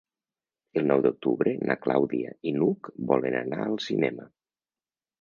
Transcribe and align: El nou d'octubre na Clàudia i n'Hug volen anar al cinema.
El 0.81 0.87
nou 0.91 1.03
d'octubre 1.07 1.53
na 1.71 1.77
Clàudia 1.83 2.33
i 2.53 2.57
n'Hug 2.57 2.93
volen 3.13 3.41
anar 3.45 3.63
al 3.71 3.81
cinema. 3.91 4.31